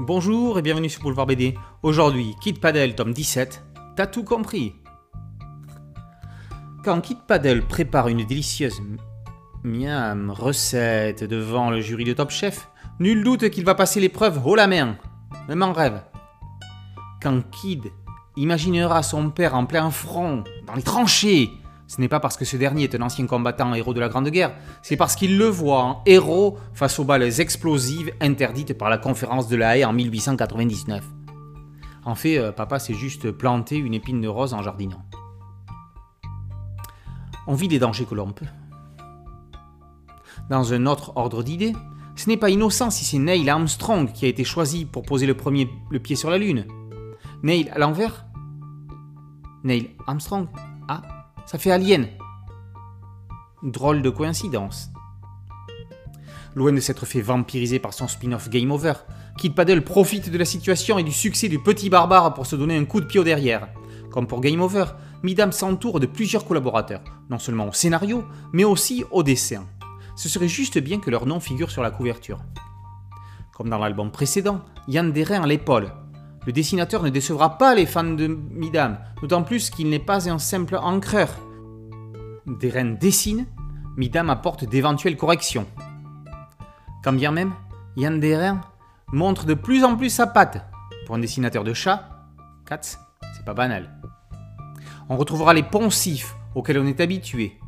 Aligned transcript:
Bonjour 0.00 0.60
et 0.60 0.62
bienvenue 0.62 0.88
sur 0.88 1.02
Boulevard 1.02 1.26
BD. 1.26 1.54
Aujourd'hui, 1.82 2.36
Kid 2.40 2.60
Paddle, 2.60 2.94
tome 2.94 3.12
17. 3.12 3.64
T'as 3.96 4.06
tout 4.06 4.22
compris 4.22 4.76
Quand 6.84 7.00
Kid 7.00 7.18
Paddle 7.26 7.62
prépare 7.62 8.06
une 8.06 8.24
délicieuse 8.24 8.80
miam 9.64 10.30
recette 10.30 11.24
devant 11.24 11.70
le 11.70 11.80
jury 11.80 12.04
de 12.04 12.12
Top 12.12 12.30
Chef, 12.30 12.70
nul 13.00 13.24
doute 13.24 13.50
qu'il 13.50 13.64
va 13.64 13.74
passer 13.74 13.98
l'épreuve 13.98 14.46
haut 14.46 14.54
la 14.54 14.68
main. 14.68 14.96
Même 15.48 15.64
en 15.64 15.72
rêve. 15.72 16.00
Quand 17.20 17.42
Kid 17.50 17.90
imaginera 18.36 19.02
son 19.02 19.30
père 19.30 19.56
en 19.56 19.66
plein 19.66 19.90
front, 19.90 20.44
dans 20.68 20.76
les 20.76 20.82
tranchées, 20.82 21.50
ce 21.88 22.00
n'est 22.00 22.08
pas 22.08 22.20
parce 22.20 22.36
que 22.36 22.44
ce 22.44 22.56
dernier 22.56 22.84
est 22.84 22.94
un 22.94 23.00
ancien 23.02 23.26
combattant 23.26 23.74
héros 23.74 23.94
de 23.94 24.00
la 24.00 24.10
Grande 24.10 24.28
Guerre, 24.28 24.52
c'est 24.82 24.96
parce 24.96 25.16
qu'il 25.16 25.38
le 25.38 25.46
voit 25.46 25.82
en 25.82 26.02
héros 26.04 26.58
face 26.74 26.98
aux 26.98 27.04
balles 27.04 27.40
explosives 27.40 28.12
interdites 28.20 28.76
par 28.76 28.90
la 28.90 28.98
conférence 28.98 29.48
de 29.48 29.56
la 29.56 29.76
Haye 29.76 29.84
en 29.86 29.94
1899. 29.94 31.02
En 32.04 32.14
fait, 32.14 32.38
euh, 32.38 32.52
papa 32.52 32.78
s'est 32.78 32.94
juste 32.94 33.30
planté 33.30 33.76
une 33.76 33.94
épine 33.94 34.20
de 34.20 34.28
rose 34.28 34.52
en 34.52 34.62
jardinant. 34.62 35.02
On 37.46 37.54
vit 37.54 37.68
les 37.68 37.78
dangers 37.78 38.04
que 38.04 38.14
l'on 38.14 38.32
peut. 38.32 38.46
Dans 40.50 40.74
un 40.74 40.84
autre 40.86 41.12
ordre 41.16 41.42
d'idées, 41.42 41.72
ce 42.16 42.28
n'est 42.28 42.36
pas 42.36 42.50
innocent 42.50 42.90
si 42.90 43.06
c'est 43.06 43.18
Neil 43.18 43.48
Armstrong 43.48 44.12
qui 44.12 44.26
a 44.26 44.28
été 44.28 44.44
choisi 44.44 44.84
pour 44.84 45.04
poser 45.04 45.26
le 45.26 45.34
premier 45.34 45.70
pied 46.02 46.16
sur 46.16 46.28
la 46.28 46.36
Lune. 46.36 46.66
Neil 47.42 47.70
à 47.70 47.78
l'envers? 47.78 48.26
Neil 49.64 49.96
Armstrong 50.06 50.48
Ah, 50.88 51.17
ça 51.50 51.56
fait 51.56 51.70
Alien. 51.70 52.08
Drôle 53.62 54.02
de 54.02 54.10
coïncidence. 54.10 54.90
Loin 56.54 56.74
de 56.74 56.80
s'être 56.80 57.06
fait 57.06 57.22
vampiriser 57.22 57.78
par 57.78 57.94
son 57.94 58.06
spin-off 58.06 58.50
Game 58.50 58.70
Over, 58.70 58.92
Kid 59.38 59.54
Paddle 59.54 59.82
profite 59.82 60.28
de 60.28 60.36
la 60.36 60.44
situation 60.44 60.98
et 60.98 61.02
du 61.02 61.10
succès 61.10 61.48
du 61.48 61.58
petit 61.58 61.88
barbare 61.88 62.34
pour 62.34 62.44
se 62.44 62.54
donner 62.54 62.76
un 62.76 62.84
coup 62.84 63.00
de 63.00 63.06
pied 63.06 63.18
au 63.18 63.24
derrière. 63.24 63.68
Comme 64.10 64.26
pour 64.26 64.42
Game 64.42 64.60
Over, 64.60 64.84
Midam 65.22 65.50
s'entoure 65.50 66.00
de 66.00 66.06
plusieurs 66.06 66.44
collaborateurs, 66.44 67.02
non 67.30 67.38
seulement 67.38 67.68
au 67.68 67.72
scénario, 67.72 68.26
mais 68.52 68.64
aussi 68.64 69.04
au 69.10 69.22
dessin. 69.22 69.64
Ce 70.16 70.28
serait 70.28 70.48
juste 70.48 70.78
bien 70.78 71.00
que 71.00 71.10
leur 71.10 71.24
nom 71.24 71.40
figure 71.40 71.70
sur 71.70 71.82
la 71.82 71.90
couverture. 71.90 72.40
Comme 73.56 73.70
dans 73.70 73.78
l'album 73.78 74.10
précédent, 74.10 74.60
Yann 74.86 75.12
Derrin 75.12 75.44
à 75.44 75.46
l'épaule, 75.46 75.92
le 76.48 76.52
dessinateur 76.52 77.02
ne 77.02 77.10
décevra 77.10 77.58
pas 77.58 77.74
les 77.74 77.84
fans 77.84 78.04
de 78.04 78.26
Midam, 78.26 78.96
d'autant 79.20 79.42
plus 79.42 79.68
qu'il 79.68 79.90
n'est 79.90 79.98
pas 79.98 80.30
un 80.30 80.38
simple 80.38 80.76
encreur. 80.76 81.28
Deren 82.56 82.96
dessine, 82.96 83.46
Midam 83.96 84.30
apporte 84.30 84.64
d'éventuelles 84.64 85.16
corrections. 85.16 85.66
Quand 87.04 87.12
bien 87.12 87.30
même, 87.30 87.52
Yann 87.96 88.20
Deren 88.20 88.60
montre 89.12 89.44
de 89.44 89.54
plus 89.54 89.84
en 89.84 89.96
plus 89.96 90.10
sa 90.10 90.26
patte. 90.26 90.64
Pour 91.06 91.16
un 91.16 91.18
dessinateur 91.18 91.64
de 91.64 91.72
chat, 91.72 92.08
Katz, 92.66 92.98
c'est 93.34 93.44
pas 93.44 93.54
banal. 93.54 93.90
On 95.08 95.16
retrouvera 95.16 95.54
les 95.54 95.62
poncifs 95.62 96.34
auxquels 96.54 96.78
on 96.78 96.86
est 96.86 97.00
habitué. 97.00 97.58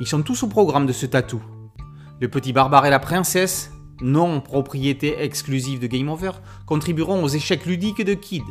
Ils 0.00 0.06
sont 0.06 0.22
tous 0.22 0.42
au 0.42 0.48
programme 0.48 0.86
de 0.86 0.92
ce 0.92 1.06
tatou. 1.06 1.42
Le 2.20 2.28
petit 2.28 2.52
barbare 2.52 2.86
et 2.86 2.90
la 2.90 2.98
princesse, 2.98 3.72
non 4.00 4.40
propriété 4.40 5.20
exclusive 5.22 5.80
de 5.80 5.86
Game 5.86 6.08
Over, 6.08 6.32
contribueront 6.66 7.22
aux 7.22 7.28
échecs 7.28 7.66
ludiques 7.66 8.04
de 8.04 8.14
Kid. 8.14 8.44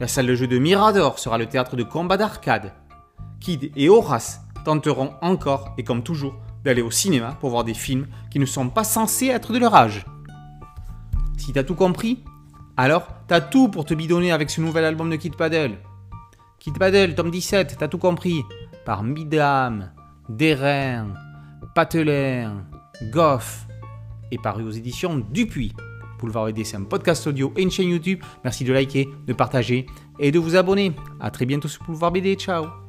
La 0.00 0.08
salle 0.08 0.26
de 0.26 0.34
jeu 0.34 0.46
de 0.46 0.58
Mirador 0.58 1.18
sera 1.18 1.38
le 1.38 1.46
théâtre 1.46 1.76
de 1.76 1.82
combat 1.82 2.16
d'arcade. 2.16 2.72
Kid 3.40 3.70
et 3.76 3.88
Horace 3.88 4.43
tenteront 4.64 5.12
encore, 5.22 5.74
et 5.78 5.84
comme 5.84 6.02
toujours, 6.02 6.34
d'aller 6.64 6.82
au 6.82 6.90
cinéma 6.90 7.36
pour 7.40 7.50
voir 7.50 7.64
des 7.64 7.74
films 7.74 8.06
qui 8.30 8.38
ne 8.38 8.46
sont 8.46 8.68
pas 8.68 8.84
censés 8.84 9.26
être 9.26 9.52
de 9.52 9.58
leur 9.58 9.74
âge. 9.74 10.04
Si 11.36 11.52
t'as 11.52 11.62
tout 11.62 11.74
compris, 11.74 12.24
alors 12.76 13.06
t'as 13.28 13.40
tout 13.40 13.68
pour 13.68 13.84
te 13.84 13.94
bidonner 13.94 14.32
avec 14.32 14.50
ce 14.50 14.60
nouvel 14.60 14.84
album 14.84 15.10
de 15.10 15.16
Kid 15.16 15.36
Paddle. 15.36 15.78
Kid 16.58 16.78
Paddle, 16.78 17.14
tome 17.14 17.30
17, 17.30 17.76
t'as 17.78 17.88
tout 17.88 17.98
compris, 17.98 18.42
par 18.84 19.02
Midam, 19.02 19.92
Deren, 20.28 21.14
Pateler, 21.74 22.48
Goff, 23.12 23.66
et 24.30 24.38
paru 24.38 24.64
aux 24.64 24.70
éditions 24.70 25.22
Dupuis. 25.30 25.72
Boulevard 26.18 26.46
BD, 26.46 26.64
c'est 26.64 26.76
un 26.76 26.84
podcast 26.84 27.26
audio 27.26 27.52
et 27.56 27.62
une 27.62 27.70
chaîne 27.70 27.88
YouTube. 27.88 28.22
Merci 28.44 28.64
de 28.64 28.72
liker, 28.72 29.08
de 29.26 29.32
partager 29.32 29.86
et 30.18 30.30
de 30.30 30.38
vous 30.38 30.56
abonner. 30.56 30.92
A 31.20 31.30
très 31.30 31.44
bientôt 31.44 31.68
sur 31.68 31.84
Boulevard 31.84 32.12
BD. 32.12 32.34
Ciao 32.36 32.83